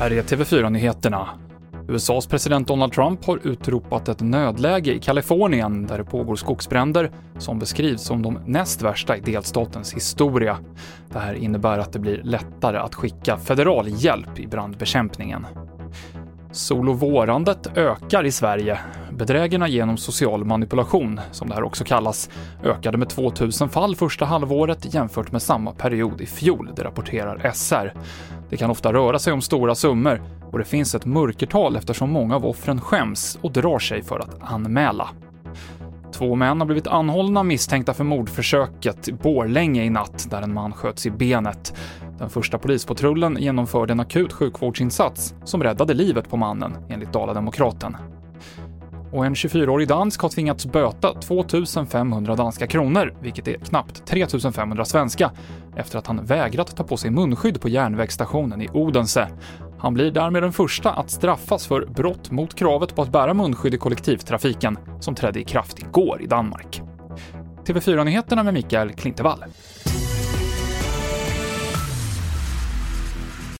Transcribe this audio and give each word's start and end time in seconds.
Här 0.00 0.12
är 0.12 0.22
TV4-nyheterna. 0.22 1.28
USAs 1.88 2.26
president 2.26 2.68
Donald 2.68 2.92
Trump 2.92 3.24
har 3.24 3.46
utropat 3.46 4.08
ett 4.08 4.20
nödläge 4.20 4.94
i 4.94 4.98
Kalifornien 4.98 5.86
där 5.86 5.98
det 5.98 6.04
pågår 6.04 6.36
skogsbränder 6.36 7.10
som 7.38 7.58
beskrivs 7.58 8.02
som 8.02 8.22
de 8.22 8.38
näst 8.46 8.82
värsta 8.82 9.16
i 9.16 9.20
delstatens 9.20 9.94
historia. 9.94 10.58
Det 11.12 11.18
här 11.18 11.34
innebär 11.34 11.78
att 11.78 11.92
det 11.92 11.98
blir 11.98 12.22
lättare 12.22 12.78
att 12.78 12.94
skicka 12.94 13.36
federal 13.36 13.88
hjälp 13.88 14.38
i 14.38 14.46
brandbekämpningen. 14.46 15.46
Solovårandet 16.52 17.76
ökar 17.76 18.26
i 18.26 18.32
Sverige. 18.32 18.78
Bedrägerna 19.12 19.68
genom 19.68 19.96
social 19.96 20.44
manipulation, 20.44 21.20
som 21.30 21.48
det 21.48 21.54
här 21.54 21.62
också 21.62 21.84
kallas, 21.84 22.30
ökade 22.64 22.98
med 22.98 23.08
2000 23.08 23.68
fall 23.68 23.96
första 23.96 24.24
halvåret 24.24 24.94
jämfört 24.94 25.32
med 25.32 25.42
samma 25.42 25.72
period 25.72 26.20
i 26.20 26.26
fjol, 26.26 26.70
det 26.76 26.84
rapporterar 26.84 27.50
SR. 27.54 27.92
Det 28.50 28.56
kan 28.56 28.70
ofta 28.70 28.92
röra 28.92 29.18
sig 29.18 29.32
om 29.32 29.40
stora 29.40 29.74
summor 29.74 30.22
och 30.52 30.58
det 30.58 30.64
finns 30.64 30.94
ett 30.94 31.06
mörkertal 31.06 31.76
eftersom 31.76 32.10
många 32.10 32.36
av 32.36 32.46
offren 32.46 32.80
skäms 32.80 33.38
och 33.42 33.52
drar 33.52 33.78
sig 33.78 34.02
för 34.02 34.18
att 34.18 34.36
anmäla. 34.40 35.08
Två 36.12 36.34
män 36.34 36.60
har 36.60 36.66
blivit 36.66 36.86
anhållna 36.86 37.42
misstänkta 37.42 37.94
för 37.94 38.04
mordförsöket 38.04 39.08
i 39.08 39.12
Borlänge 39.12 39.84
i 39.84 39.90
natt, 39.90 40.26
där 40.30 40.42
en 40.42 40.54
man 40.54 40.72
sköts 40.72 41.06
i 41.06 41.10
benet. 41.10 41.74
Den 42.18 42.30
första 42.30 42.58
polispatrullen 42.58 43.36
genomförde 43.40 43.92
en 43.92 44.00
akut 44.00 44.32
sjukvårdsinsats 44.32 45.34
som 45.44 45.62
räddade 45.62 45.94
livet 45.94 46.30
på 46.30 46.36
mannen, 46.36 46.76
enligt 46.88 47.12
Dala-Demokraten. 47.12 47.96
Och 49.12 49.26
en 49.26 49.34
24-årig 49.34 49.88
dansk 49.88 50.20
har 50.20 50.28
tvingats 50.28 50.66
böta 50.66 51.14
2 51.14 51.44
500 51.90 52.36
danska 52.36 52.66
kronor, 52.66 53.14
vilket 53.22 53.48
är 53.48 53.54
knappt 53.54 54.06
3 54.06 54.26
500 54.54 54.84
svenska, 54.84 55.30
efter 55.76 55.98
att 55.98 56.06
han 56.06 56.24
vägrat 56.24 56.76
ta 56.76 56.84
på 56.84 56.96
sig 56.96 57.10
munskydd 57.10 57.60
på 57.60 57.68
järnvägsstationen 57.68 58.62
i 58.62 58.68
Odense. 58.68 59.28
Han 59.78 59.94
blir 59.94 60.10
därmed 60.10 60.42
den 60.42 60.52
första 60.52 60.90
att 60.90 61.10
straffas 61.10 61.66
för 61.66 61.86
brott 61.86 62.30
mot 62.30 62.54
kravet 62.54 62.94
på 62.94 63.02
att 63.02 63.12
bära 63.12 63.34
munskydd 63.34 63.74
i 63.74 63.78
kollektivtrafiken, 63.78 64.78
som 65.00 65.14
trädde 65.14 65.40
i 65.40 65.44
kraft 65.44 65.78
igår 65.78 66.22
i 66.22 66.26
Danmark. 66.26 66.82
TV4-nyheterna 67.66 68.42
med 68.42 68.54
Mikael 68.54 68.92
Klintevall. 68.92 69.44